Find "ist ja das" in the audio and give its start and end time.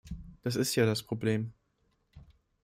0.55-1.03